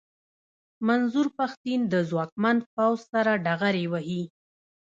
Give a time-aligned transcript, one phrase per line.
[0.87, 4.23] منظور پښتين د ځواکمن پوځ سره ډغرې وهي.